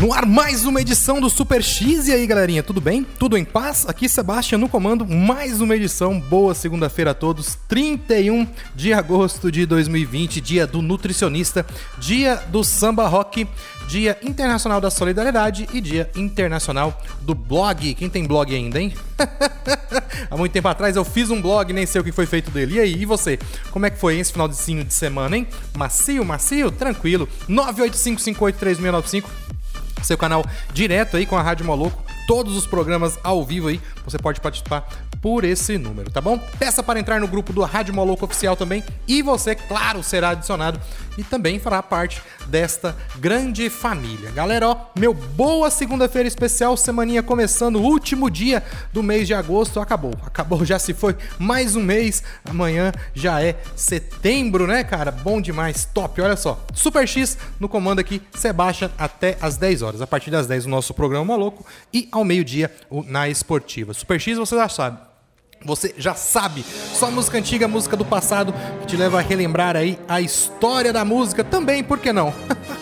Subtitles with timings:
[0.00, 2.06] No ar, mais uma edição do Super X.
[2.06, 3.04] E aí, galerinha, tudo bem?
[3.18, 3.84] Tudo em paz?
[3.88, 5.04] Aqui, Sebastião no comando.
[5.04, 6.20] Mais uma edição.
[6.20, 7.58] Boa segunda-feira a todos.
[7.66, 11.66] 31 de agosto de 2020, dia do nutricionista,
[11.98, 13.48] dia do samba rock,
[13.88, 17.92] dia internacional da solidariedade e dia internacional do blog.
[17.94, 18.94] Quem tem blog ainda, hein?
[20.30, 22.76] Há muito tempo atrás eu fiz um blog, nem sei o que foi feito dele.
[22.76, 23.36] E aí, e você?
[23.72, 25.48] Como é que foi esse final de de semana, hein?
[25.76, 26.70] Macio, macio?
[26.70, 27.28] Tranquilo.
[27.48, 29.24] 985583695
[30.02, 34.18] seu canal direto aí com a Rádio Moloco, todos os programas ao vivo aí, você
[34.18, 34.88] pode participar
[35.20, 36.38] por esse número, tá bom?
[36.58, 40.80] Peça para entrar no grupo do Rádio Moloco Oficial também e você, claro, será adicionado
[41.16, 44.30] e também fará parte desta grande família.
[44.30, 48.62] Galera, ó, meu boa segunda-feira especial, semaninha começando, último dia
[48.92, 53.56] do mês de agosto, acabou, acabou, já se foi mais um mês, amanhã já é
[53.74, 55.10] setembro, né, cara?
[55.10, 56.64] Bom demais, top, olha só.
[56.72, 60.02] Super X no comando aqui, Sebastian até às 10 horas.
[60.02, 63.92] A partir das 10 o nosso programa Maluco e ao meio-dia o Na Esportiva.
[63.92, 65.08] Super X você já sabe.
[65.64, 66.64] Você já sabe,
[66.94, 71.04] só música antiga, música do passado, que te leva a relembrar aí a história da
[71.04, 72.32] música também, por que não?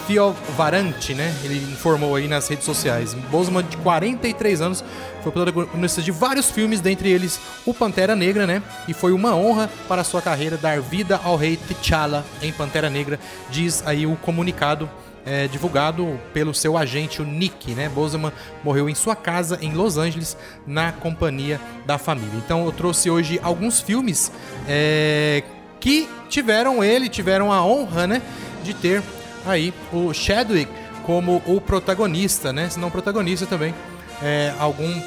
[0.06, 1.34] Fiovaranti, né?
[1.44, 3.14] Ele informou aí nas redes sociais.
[3.30, 4.84] Boseman, de 43 anos,
[5.22, 8.62] foi protagonista de vários filmes, dentre eles o Pantera Negra, né?
[8.88, 13.20] E foi uma honra para sua carreira dar vida ao rei T'Challa em Pantera Negra,
[13.50, 14.90] diz aí o comunicado
[15.26, 17.90] é, divulgado pelo seu agente, o Nick, né?
[17.90, 18.32] Boseman
[18.64, 22.36] morreu em sua casa em Los Angeles, na companhia da família.
[22.38, 24.32] Então eu trouxe hoje alguns filmes
[24.68, 25.44] é,
[25.80, 28.22] que tiveram ele, tiveram a honra, né?
[28.64, 29.02] De ter
[29.46, 30.72] aí o Chadwick
[31.04, 32.70] como o protagonista, né?
[32.70, 33.74] Se não protagonista também,
[34.22, 35.02] é, algum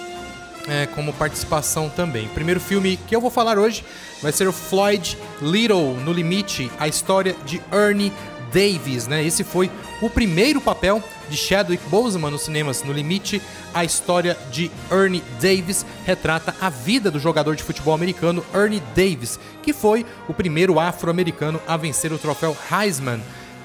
[0.68, 2.26] é, como participação também.
[2.26, 3.84] O primeiro filme que eu vou falar hoje
[4.20, 8.12] vai ser o Floyd Little no Limite, a história de Ernie
[8.52, 9.24] Davis, né?
[9.24, 9.70] Esse foi
[10.00, 12.82] o primeiro papel de Chadwick Boseman nos cinemas.
[12.82, 13.40] No Limite,
[13.72, 19.38] a história de Ernie Davis retrata a vida do jogador de futebol americano Ernie Davis,
[19.62, 23.20] que foi o primeiro afro-americano a vencer o troféu Heisman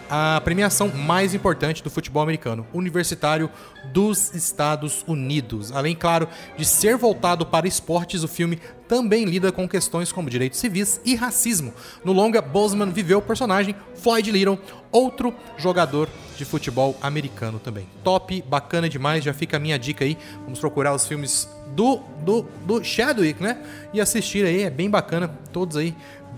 [0.09, 3.49] a premiação mais importante do futebol americano, universitário
[3.91, 5.71] dos Estados Unidos.
[5.71, 10.59] Além, claro, de ser voltado para esportes, o filme também lida com questões como direitos
[10.59, 11.73] civis e racismo.
[12.03, 14.59] No longa, Boseman viveu o personagem Floyd Little,
[14.91, 17.87] outro jogador de futebol americano também.
[18.03, 20.17] Top, bacana demais, já fica a minha dica aí.
[20.43, 23.57] Vamos procurar os filmes do, do, do Chadwick, né?
[23.93, 25.95] E assistir aí, é bem bacana, todos aí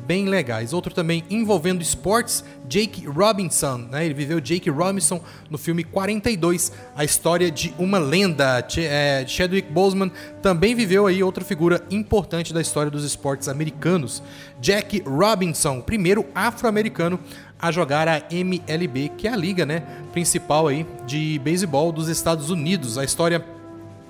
[0.09, 0.73] bem legais.
[0.73, 4.05] Outro também envolvendo esportes, Jake Robinson, né?
[4.05, 5.21] Ele viveu Jake Robinson
[5.51, 8.65] no filme 42, a história de uma lenda.
[8.67, 10.11] Ch é, Chadwick Boseman
[10.41, 14.23] também viveu aí outra figura importante da história dos esportes americanos.
[14.61, 17.19] Jack Robinson, primeiro afro-americano
[17.61, 19.83] a jogar a MLB, que é a liga, né,
[20.13, 22.97] principal aí de beisebol dos Estados Unidos.
[22.97, 23.45] A história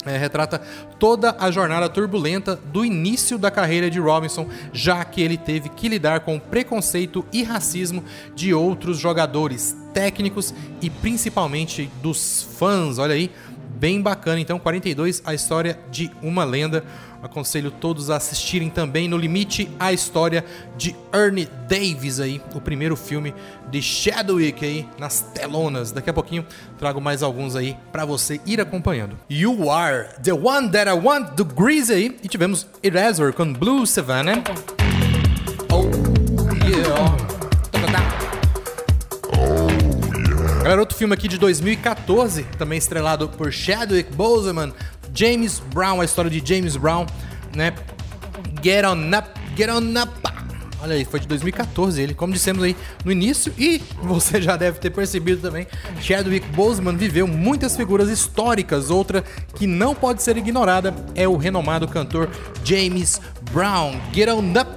[0.05, 0.61] é, retrata
[0.97, 5.89] toda a jornada turbulenta do início da carreira de Robinson, já que ele teve que
[5.89, 8.03] lidar com o preconceito e racismo
[8.35, 12.97] de outros jogadores, técnicos e principalmente dos fãs.
[12.97, 13.31] Olha aí,
[13.79, 14.39] bem bacana.
[14.39, 16.83] Então, 42, a história de uma lenda.
[17.21, 20.45] Aconselho todos a assistirem também No Limite a história
[20.77, 23.33] de Ernie Davis aí, o primeiro filme
[23.69, 25.91] de Chadwick aí nas telonas.
[25.91, 26.45] Daqui a pouquinho
[26.77, 29.17] trago mais alguns aí para você ir acompanhando.
[29.29, 33.85] You Are the One That I Want do Grease aí e tivemos Eraser com Blue
[33.85, 34.41] Savannah.
[35.71, 35.83] Oh
[36.65, 37.28] yeah.
[40.69, 44.71] Galera, outro filme aqui de 2014, também estrelado por Chadwick Boseman,
[45.15, 47.07] James Brown, a história de James Brown,
[47.55, 47.73] né?
[48.61, 50.11] Get on up, get on up.
[50.79, 54.77] Olha aí, foi de 2014 ele, como dissemos aí no início, e você já deve
[54.77, 55.65] ter percebido também,
[56.01, 58.91] Chadwick Boseman viveu muitas figuras históricas.
[58.91, 59.23] Outra
[59.55, 62.29] que não pode ser ignorada é o renomado cantor
[62.63, 63.19] James
[63.51, 63.99] Brown.
[64.13, 64.69] Get on up,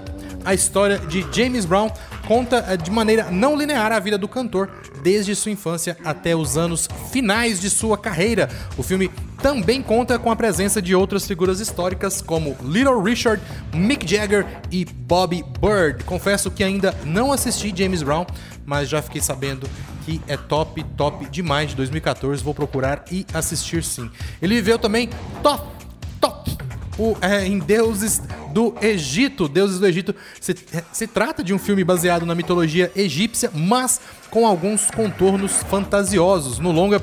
[0.43, 1.91] a história de James Brown
[2.27, 4.71] conta eh, de maneira não linear a vida do cantor
[5.03, 8.49] desde sua infância até os anos finais de sua carreira.
[8.77, 9.11] O filme
[9.43, 13.43] também conta com a presença de outras figuras históricas como Little Richard,
[13.75, 16.05] Mick Jagger e Bobby Bird.
[16.05, 18.25] Confesso que ainda não assisti James Brown,
[18.65, 19.69] mas já fiquei sabendo
[20.05, 22.43] que é top, top demais de 2014.
[22.43, 24.11] Vou procurar e assistir sim.
[24.41, 25.11] Ele viveu também
[25.43, 25.67] top,
[26.21, 26.57] top
[26.99, 28.23] o, é, em Deuses
[28.53, 29.49] do Egito.
[29.49, 30.55] Deuses do Egito se,
[30.93, 34.01] se trata de um filme baseado na mitologia egípcia, mas
[34.31, 36.59] com alguns contornos fantasiosos.
[36.59, 37.03] No longa,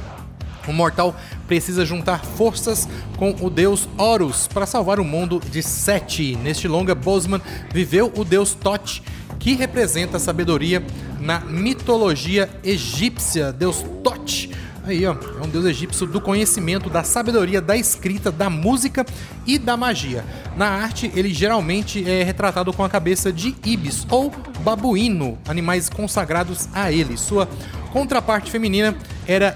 [0.67, 1.15] o mortal
[1.47, 2.87] precisa juntar forças
[3.17, 6.35] com o deus Horus para salvar o mundo de Sete.
[6.35, 7.41] Neste longa, Bosman
[7.73, 9.01] viveu o deus Tot,
[9.39, 10.83] que representa a sabedoria
[11.19, 13.51] na mitologia egípcia.
[13.51, 14.49] Deus Tot
[14.89, 19.05] Aí, ó, é um deus egípcio do conhecimento, da sabedoria, da escrita, da música
[19.45, 20.25] e da magia.
[20.57, 24.31] Na arte, ele geralmente é retratado com a cabeça de ibis ou
[24.61, 27.17] babuíno, animais consagrados a ele.
[27.17, 27.47] Sua
[27.93, 28.97] contraparte feminina
[29.27, 29.55] era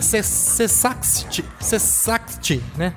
[0.00, 1.44] Sessaxti,
[2.76, 2.92] né?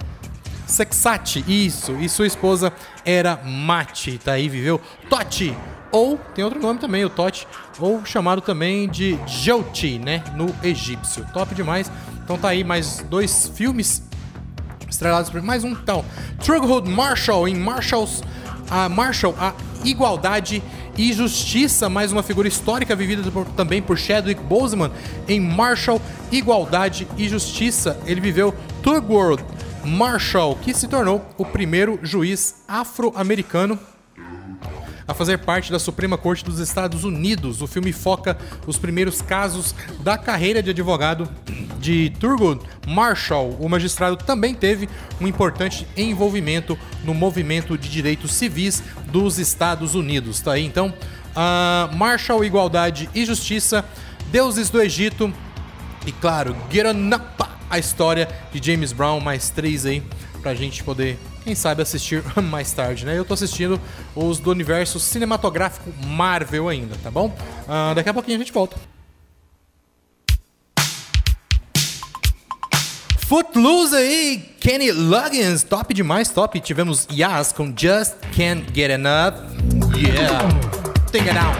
[0.65, 2.73] Sexati, isso, e sua esposa
[3.05, 4.79] era Mati, tá aí, viveu
[5.09, 5.55] Toti,
[5.91, 7.47] ou tem outro nome também, o Tote,
[7.79, 11.25] ou chamado também de Jyoti, né, no egípcio.
[11.33, 11.91] Top demais.
[12.23, 14.03] Então tá aí mais dois filmes
[14.89, 16.03] estrelados por mais um tal.
[16.43, 18.23] Trughood Marshall em Marshalls,
[18.69, 19.53] a Marshall, a
[19.83, 20.61] igualdade
[20.97, 24.91] e justiça, mais uma figura histórica vivida por, também por Chadwick Boseman
[25.27, 26.01] em Marshall,
[26.31, 27.97] Igualdade e Justiça.
[28.05, 28.53] Ele viveu
[28.83, 29.43] Thurgood
[29.85, 33.79] Marshall, que se tornou o primeiro juiz afro-americano
[35.09, 37.63] a fazer parte da Suprema Corte dos Estados Unidos.
[37.63, 41.27] O filme foca os primeiros casos da carreira de advogado
[41.79, 43.57] de Thurgood Marshall.
[43.59, 44.87] O magistrado também teve
[45.19, 50.41] um importante envolvimento no movimento de direitos civis dos Estados Unidos.
[50.41, 50.93] Tá aí então,
[51.35, 53.83] uh, Marshall, Igualdade e Justiça,
[54.31, 55.33] Deuses do Egito
[56.05, 60.03] e claro, Get On Up, a história de James Brown, mais três aí
[60.39, 63.17] pra gente poder quem sabe assistir mais tarde, né?
[63.17, 63.79] Eu tô assistindo
[64.15, 67.27] os do universo cinematográfico Marvel ainda, tá bom?
[67.27, 68.77] Uh, daqui a pouquinho a gente volta.
[73.29, 76.59] Footloose aí, Kenny Loggins, top demais, top.
[76.59, 79.35] Tivemos Yas com Just Can't Get Enough.
[79.95, 80.49] Yeah,
[81.11, 81.59] take it out.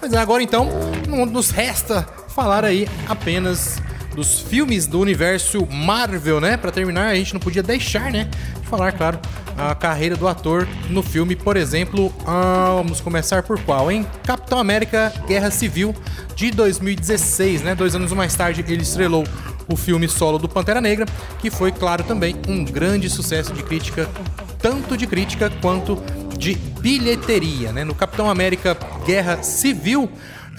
[0.00, 0.68] Mas agora então,
[1.08, 3.82] nos resta falar aí apenas
[4.20, 6.58] dos filmes do universo Marvel, né?
[6.58, 8.28] Para terminar, a gente não podia deixar, né,
[8.64, 9.18] falar, claro,
[9.56, 14.06] a carreira do ator no filme, por exemplo, ah, vamos começar por qual, hein?
[14.22, 15.94] Capitão América Guerra Civil
[16.36, 17.74] de 2016, né?
[17.74, 19.24] Dois anos mais tarde ele estrelou
[19.66, 21.06] o filme solo do Pantera Negra,
[21.38, 24.06] que foi, claro, também um grande sucesso de crítica,
[24.58, 25.96] tanto de crítica quanto
[26.36, 27.84] de bilheteria, né?
[27.84, 30.10] No Capitão América Guerra Civil,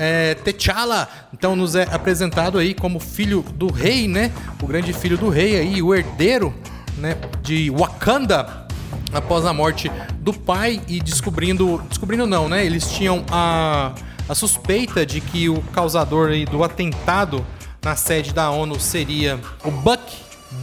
[0.04, 4.32] é, T'Challa, então nos é apresentado aí como filho do rei, né?
[4.60, 6.52] O grande filho do rei aí, o herdeiro
[6.98, 8.66] né, de Wakanda
[9.14, 11.80] após a morte do pai e descobrindo.
[11.88, 12.66] Descobrindo não, né?
[12.66, 13.94] Eles tinham a,
[14.28, 17.46] a suspeita de que o causador aí do atentado
[17.84, 20.02] na sede da ONU seria o Buck.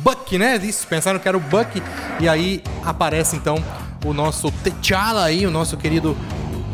[0.02, 0.56] Buck, né?
[0.56, 1.80] Isso, pensaram que era o Buck.
[2.18, 3.62] E aí aparece então
[4.04, 6.16] o nosso T'Challa aí, o nosso querido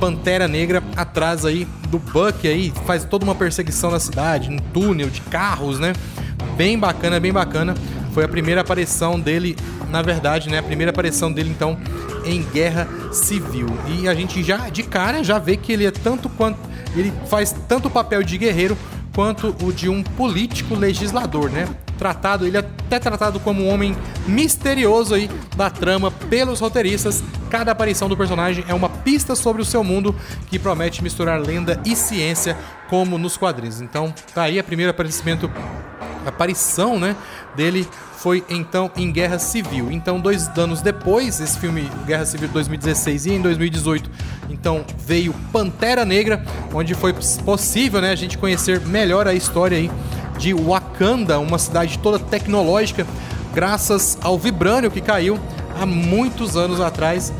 [0.00, 5.08] Pantera Negra atrás aí do Buck aí, faz toda uma perseguição na cidade, um túnel
[5.08, 5.92] de carros, né?
[6.56, 7.74] Bem bacana, bem bacana.
[8.12, 9.56] Foi a primeira aparição dele,
[9.90, 10.58] na verdade, né?
[10.58, 11.78] A primeira aparição dele então
[12.24, 13.68] em Guerra Civil.
[13.86, 16.58] E a gente já de cara já vê que ele é tanto quanto
[16.96, 18.76] ele faz tanto o papel de guerreiro
[19.14, 21.68] quanto o de um político legislador, né?
[21.98, 23.96] Tratado, ele é até tratado como um homem
[24.26, 27.22] misterioso aí da trama pelos roteiristas.
[27.50, 30.14] Cada aparição do personagem é uma pista sobre o seu mundo
[30.48, 32.56] que promete misturar lenda e ciência
[32.88, 33.80] como nos quadrinhos.
[33.80, 35.50] Então, tá aí a primeira aparecimento
[36.26, 37.14] aparição, né,
[37.54, 37.86] dele
[38.16, 39.90] foi então em Guerra Civil.
[39.90, 44.10] Então, dois anos depois, esse filme Guerra Civil 2016 e em 2018,
[44.48, 47.12] então veio Pantera Negra, onde foi
[47.44, 49.90] possível, né, a gente conhecer melhor a história aí
[50.44, 53.06] de Wakanda, uma cidade toda tecnológica,
[53.54, 55.40] graças ao vibrânio que caiu
[55.80, 57.32] há muitos anos atrás.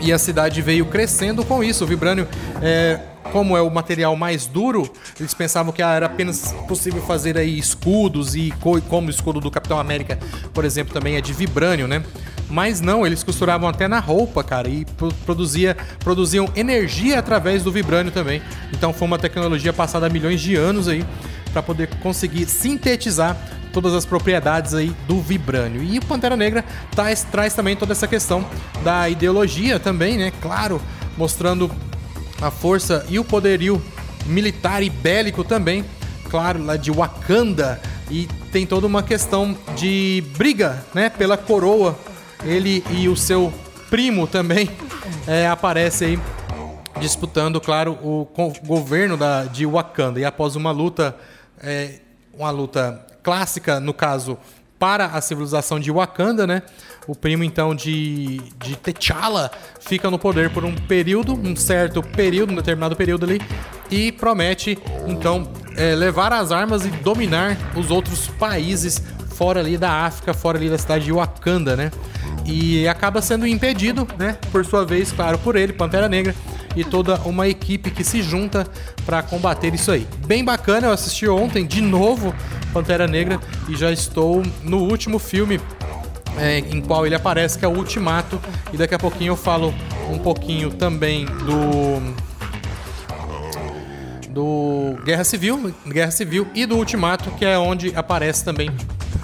[0.00, 1.84] E a cidade veio crescendo com isso.
[1.84, 2.26] O vibrânio
[2.60, 2.98] é,
[3.30, 8.34] como é o material mais duro, eles pensavam que era apenas possível fazer aí escudos
[8.34, 8.52] e
[8.88, 10.18] como o escudo do Capitão América,
[10.52, 12.02] por exemplo, também é de vibrânio, né?
[12.50, 14.84] Mas não, eles costuravam até na roupa, cara, e
[15.24, 18.42] produzia, produziam energia através do vibrânio também.
[18.72, 21.04] Então foi uma tecnologia passada há milhões de anos aí
[21.58, 23.36] para poder conseguir sintetizar
[23.72, 25.82] todas as propriedades aí do vibrânio.
[25.82, 28.46] E o Pantera Negra traz, traz também toda essa questão
[28.84, 30.32] da ideologia também, né?
[30.40, 30.80] Claro,
[31.16, 31.70] mostrando
[32.40, 33.82] a força e o poderio
[34.26, 35.84] militar e bélico também,
[36.30, 37.80] claro, lá de Wakanda.
[38.10, 41.98] E tem toda uma questão de briga, né, pela coroa.
[42.44, 43.52] Ele e o seu
[43.90, 44.70] primo também
[45.26, 45.48] é,
[47.00, 48.26] disputando, claro, o
[48.64, 50.20] governo da, de Wakanda.
[50.20, 51.16] E após uma luta,
[51.62, 52.00] é,
[52.32, 54.38] uma luta clássica, no caso,
[54.78, 56.62] para a civilização de Wakanda, né?
[57.06, 59.50] O primo, então, de, de T'Challa
[59.80, 63.40] fica no poder por um período, um certo período, um determinado período ali,
[63.90, 69.02] e promete, então, é, levar as armas e dominar os outros países
[69.34, 71.90] fora ali da África, fora ali da cidade de Wakanda, né?
[72.44, 74.36] E acaba sendo impedido, né?
[74.52, 76.34] Por sua vez, claro, por ele, Pantera Negra,
[76.78, 78.66] e toda uma equipe que se junta
[79.04, 80.06] para combater isso aí.
[80.26, 82.32] Bem bacana, eu assisti ontem de novo
[82.72, 85.60] Pantera Negra e já estou no último filme
[86.38, 88.40] é, em qual ele aparece, que é o Ultimato.
[88.72, 89.74] E daqui a pouquinho eu falo
[90.10, 92.28] um pouquinho também do.
[94.30, 98.70] Do Guerra Civil, Guerra Civil e do Ultimato, que é onde aparece também,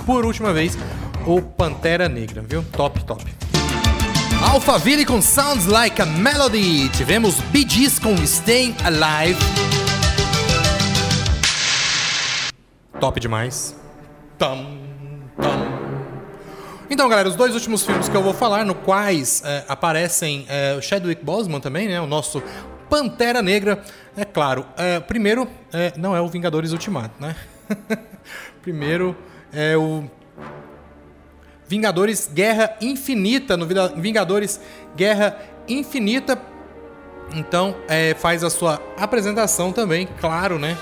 [0.04, 0.76] por última vez,
[1.24, 2.64] o Pantera Negra, viu?
[2.72, 3.24] Top, top.
[4.50, 6.88] Alphaville com Sounds Like a Melody.
[6.90, 9.38] Tivemos Bee Gees com Staying Alive.
[13.00, 13.74] Top demais.
[14.38, 14.78] Tam,
[15.40, 15.74] tam.
[16.88, 20.76] Então, galera, os dois últimos filmes que eu vou falar, no quais é, aparecem é,
[20.78, 22.00] o Chadwick Boseman também, né?
[22.00, 22.42] O nosso
[22.88, 23.82] Pantera Negra.
[24.16, 27.34] É claro, é, primeiro, é, não é o Vingadores Ultimato, né?
[28.62, 29.16] primeiro
[29.52, 30.04] é o
[31.68, 33.66] Vingadores Guerra Infinita, no
[33.96, 34.60] Vingadores
[34.96, 36.38] Guerra Infinita.
[37.34, 40.76] Então, é, faz a sua apresentação também, claro, né?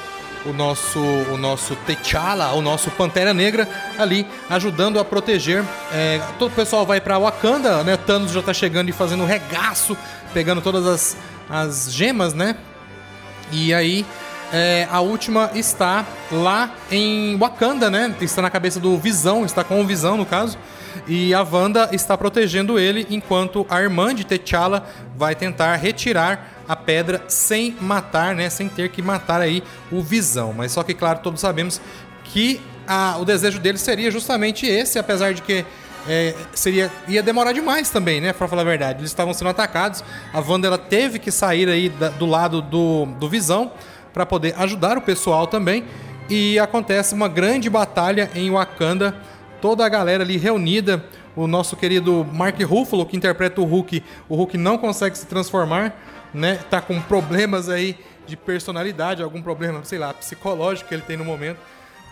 [0.45, 5.65] O nosso, o nosso T'Challa, o nosso Pantera Negra, ali ajudando a proteger.
[5.93, 7.97] É, todo o pessoal vai para Wakanda, né?
[7.97, 9.97] Thanos já tá chegando e fazendo regaço,
[10.35, 11.17] pegando todas as,
[11.49, 12.57] as gemas, né?
[13.53, 14.05] E aí
[14.53, 18.15] é, a última está lá em Wakanda, né?
[18.21, 20.59] Está na cabeça do Visão, está com o Visão no caso.
[21.09, 26.77] E a Wanda está protegendo ele enquanto a irmã de T'Challa vai tentar retirar a
[26.77, 28.51] pedra sem matar, né?
[28.51, 30.53] Sem ter que matar aí o Visão.
[30.53, 31.81] Mas só que, claro, todos sabemos
[32.25, 35.65] que a, o desejo dele seria justamente esse, apesar de que
[36.07, 38.35] é, seria ia demorar demais também, né?
[38.35, 39.01] Pra falar a verdade.
[39.01, 40.05] Eles estavam sendo atacados.
[40.31, 43.73] A Wanda ela teve que sair aí da, do lado do, do Visão
[44.13, 45.85] para poder ajudar o pessoal também.
[46.29, 49.15] E acontece uma grande batalha em Wakanda,
[49.61, 51.05] toda a galera ali reunida.
[51.35, 55.95] O nosso querido Mark Ruffalo, que interpreta o Hulk, o Hulk não consegue se transformar,
[56.33, 56.59] né?
[56.69, 61.25] Tá com problemas aí de personalidade, algum problema, sei lá, psicológico que ele tem no
[61.25, 61.59] momento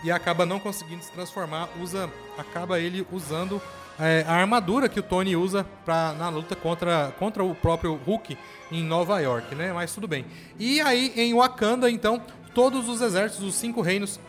[0.03, 3.61] e acaba não conseguindo se transformar, usa acaba ele usando
[4.01, 8.37] é, a armadura que o Tony usa pra, na luta contra, contra o próprio Hulk
[8.71, 9.71] em Nova York, né?
[9.71, 10.25] Mas tudo bem.
[10.59, 12.21] E aí em Wakanda, então,
[12.53, 14.19] todos os exércitos, os cinco reinos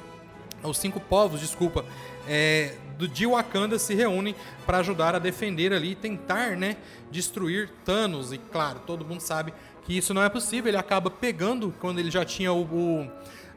[0.63, 1.85] os cinco povos, desculpa,
[2.29, 6.77] é, do de Wakanda se reúnem para ajudar a defender ali, tentar, né,
[7.11, 8.33] destruir Thanos.
[8.33, 9.53] E claro, todo mundo sabe
[9.85, 10.69] que isso não é possível.
[10.69, 13.11] Ele acaba pegando quando ele já tinha o, o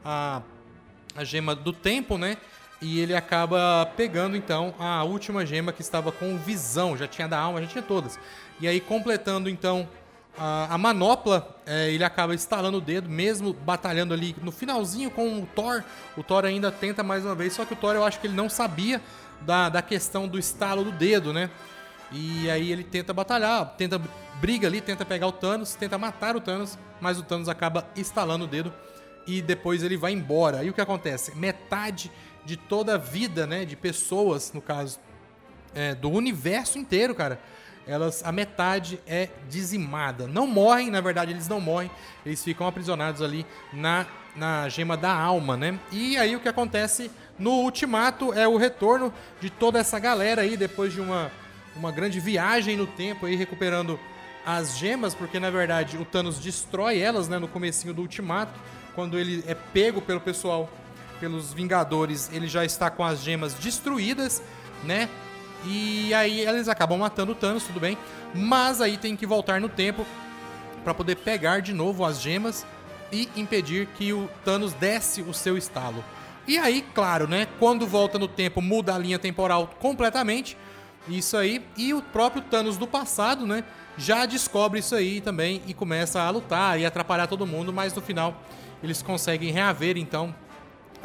[0.03, 0.41] a,
[1.15, 2.37] a gema do tempo, né?
[2.85, 7.35] E ele acaba pegando então a última gema que estava com visão, já tinha da
[7.35, 8.19] alma, já tinha todas.
[8.61, 9.89] E aí completando então
[10.37, 15.41] a, a manopla, é, ele acaba estalando o dedo, mesmo batalhando ali no finalzinho com
[15.41, 15.83] o Thor.
[16.15, 18.35] O Thor ainda tenta mais uma vez, só que o Thor eu acho que ele
[18.35, 19.01] não sabia
[19.41, 21.49] da, da questão do estalo do dedo, né?
[22.11, 23.99] E aí ele tenta batalhar, tenta
[24.39, 28.45] briga ali, tenta pegar o Thanos, tenta matar o Thanos, mas o Thanos acaba estalando
[28.45, 28.71] o dedo
[29.25, 30.63] e depois ele vai embora.
[30.63, 31.35] E o que acontece?
[31.35, 32.11] Metade
[32.45, 34.99] de toda a vida, né, de pessoas, no caso,
[35.73, 37.39] é, do universo inteiro, cara,
[37.87, 40.27] elas a metade é dizimada.
[40.27, 41.91] Não morrem, na verdade, eles não morrem,
[42.25, 45.79] eles ficam aprisionados ali na, na gema da alma, né?
[45.91, 50.57] E aí o que acontece no ultimato é o retorno de toda essa galera aí
[50.57, 51.31] depois de uma,
[51.75, 53.99] uma grande viagem no tempo aí recuperando
[54.45, 58.59] as gemas, porque na verdade o Thanos destrói elas, né, no comecinho do ultimato,
[58.93, 60.69] quando ele é pego pelo pessoal,
[61.25, 64.43] pelos Vingadores, ele já está com as gemas destruídas,
[64.83, 65.09] né?
[65.65, 67.97] E aí eles acabam matando o Thanos, tudo bem.
[68.31, 70.05] Mas aí tem que voltar no tempo
[70.83, 72.63] para poder pegar de novo as gemas
[73.11, 76.05] e impedir que o Thanos desse o seu estalo.
[76.47, 77.47] E aí, claro, né?
[77.57, 80.55] Quando volta no tempo, muda a linha temporal completamente.
[81.07, 81.65] Isso aí.
[81.75, 83.63] E o próprio Thanos do passado, né?
[83.97, 88.01] Já descobre isso aí também e começa a lutar e atrapalhar todo mundo, mas no
[88.01, 88.43] final
[88.83, 90.35] eles conseguem reaver então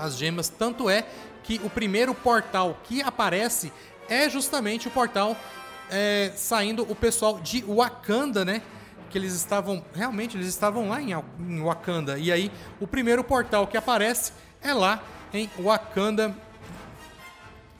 [0.00, 0.48] as gemas.
[0.48, 1.06] Tanto é
[1.42, 3.72] que o primeiro portal que aparece
[4.08, 5.36] é justamente o portal
[5.90, 8.62] é, saindo o pessoal de Wakanda, né?
[9.10, 9.84] Que eles estavam.
[9.92, 12.18] Realmente, eles estavam lá em, em Wakanda.
[12.18, 15.02] E aí, o primeiro portal que aparece é lá
[15.32, 16.34] em Wakanda.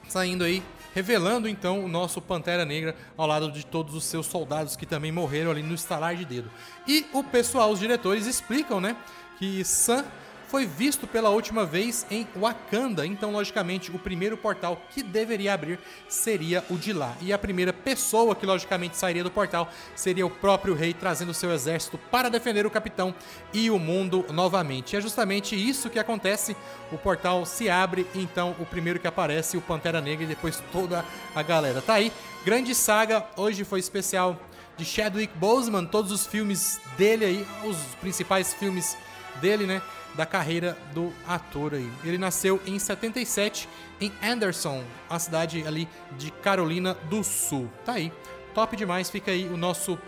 [0.08, 0.60] Saindo aí,
[0.92, 5.12] revelando então o nosso Pantera Negra ao lado de todos os seus soldados que também
[5.12, 6.50] morreram ali no estalar de dedo.
[6.86, 8.96] E o pessoal, os diretores, explicam, né?
[9.38, 10.04] Que Sam
[10.50, 15.78] foi visto pela última vez em Wakanda, então logicamente o primeiro portal que deveria abrir
[16.08, 17.16] seria o de lá.
[17.20, 21.52] E a primeira pessoa que logicamente sairia do portal seria o próprio rei trazendo seu
[21.52, 23.14] exército para defender o capitão
[23.52, 24.94] e o mundo novamente.
[24.94, 26.56] E é justamente isso que acontece.
[26.90, 31.04] O portal se abre, então o primeiro que aparece, o Pantera Negra e depois toda
[31.32, 31.80] a galera.
[31.80, 32.12] Tá aí,
[32.44, 33.24] grande saga.
[33.36, 34.36] Hoje foi especial
[34.76, 38.96] de Chadwick Boseman, todos os filmes dele aí, os principais filmes
[39.40, 39.80] dele, né?
[40.14, 41.90] Da carreira do ator aí.
[42.04, 43.68] Ele nasceu em 77
[44.00, 47.70] em Anderson, a cidade ali de Carolina do Sul.
[47.84, 48.12] Tá aí.
[48.54, 49.98] Top demais, fica aí o nosso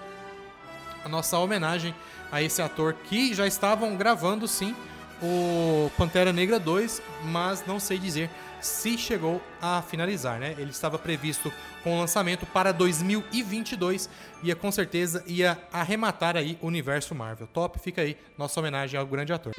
[1.04, 1.94] a nossa homenagem
[2.30, 4.74] a esse ator que já estavam gravando sim
[5.20, 8.30] o Pantera Negra 2, mas não sei dizer
[8.62, 10.54] se chegou a finalizar, né?
[10.56, 14.08] Ele estava previsto com o lançamento para 2022
[14.42, 17.46] e com certeza ia arrematar aí o universo Marvel.
[17.48, 19.52] Top, fica aí nossa homenagem ao grande ator.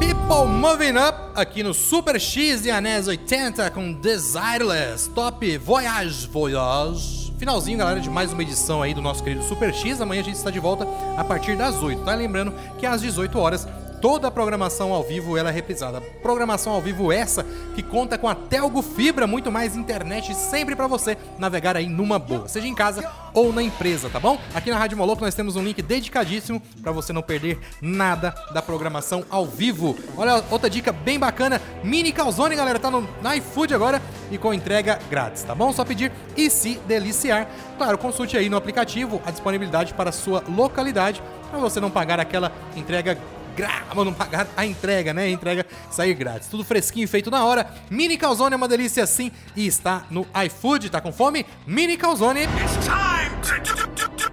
[0.00, 5.10] People Moving Up aqui no Super X de Anéis 80 com Desireless.
[5.10, 7.34] Top Voyage Voyage.
[7.38, 10.00] Finalzinho, galera, de mais uma edição aí do nosso querido Super X.
[10.00, 12.14] Amanhã a gente está de volta a partir das 8, tá?
[12.14, 13.66] Lembrando que às 18 horas
[14.00, 16.00] toda a programação ao vivo ela é reprisada.
[16.00, 20.86] Programação ao vivo essa que conta com a Telgo Fibra, muito mais internet sempre para
[20.86, 24.38] você navegar aí numa boa, seja em casa ou na empresa, tá bom?
[24.54, 28.62] Aqui na Rádio Moloco nós temos um link dedicadíssimo para você não perder nada da
[28.62, 29.96] programação ao vivo.
[30.16, 33.06] Olha outra dica bem bacana, mini calzone, galera, tá no
[33.36, 35.72] iFood agora e com entrega grátis, tá bom?
[35.72, 37.48] Só pedir e se deliciar.
[37.76, 42.20] Claro, consulte aí no aplicativo a disponibilidade para a sua localidade para você não pagar
[42.20, 43.18] aquela entrega
[43.58, 45.24] grava, não pagar a entrega, né?
[45.24, 46.48] A entrega sair grátis.
[46.48, 47.66] Tudo fresquinho, feito na hora.
[47.90, 50.90] Mini Calzone é uma delícia assim e está no iFood.
[50.90, 51.44] Tá com fome?
[51.66, 52.42] Mini Calzone.
[52.42, 54.28] It's time to,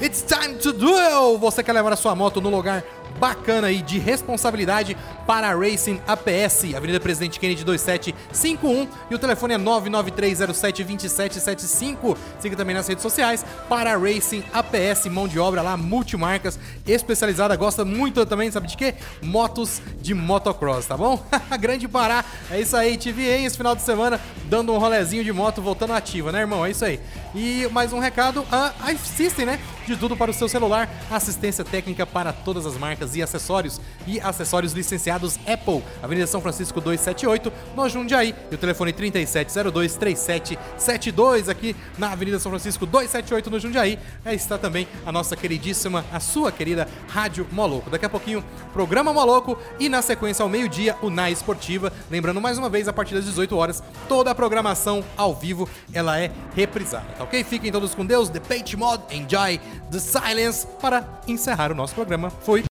[0.00, 1.38] It's time to duel!
[1.38, 2.82] Você quer levar a sua moto no lugar
[3.18, 9.54] bacana aí de responsabilidade para a Racing APS, Avenida Presidente Kennedy 2751 e o telefone
[9.54, 12.16] é 993072775.
[12.38, 17.56] Siga também nas redes sociais para a Racing APS, mão de obra lá, multimarcas, especializada,
[17.56, 18.94] gosta muito também, sabe de quê?
[19.22, 21.24] Motos de motocross, tá bom?
[21.58, 25.32] Grande Pará, é isso aí, te vi esse final de semana dando um rolezinho de
[25.32, 26.64] moto voltando ativa, né, irmão?
[26.64, 27.00] É isso aí.
[27.34, 29.60] E mais um recado, a iSystem, né?
[29.86, 34.18] De tudo para o seu celular, assistência técnica para todas as marcas e acessórios e
[34.20, 42.12] acessórios licenciados Apple, Avenida São Francisco 278, no Jundiaí, e o telefone 3702-3772 aqui na
[42.12, 43.98] Avenida São Francisco 278 no Jundiaí.
[44.24, 47.90] Aí está também a nossa queridíssima, a sua querida Rádio Moloco.
[47.90, 51.92] Daqui a pouquinho, programa Moloco e na sequência ao meio-dia, o Na Esportiva.
[52.10, 56.18] Lembrando mais uma vez, a partir das 18 horas, toda a programação ao vivo ela
[56.18, 57.42] é reprisada, tá ok?
[57.44, 62.30] Fiquem todos com Deus, The Page Mod, Enjoy the Silence para encerrar o nosso programa.
[62.30, 62.64] Foi.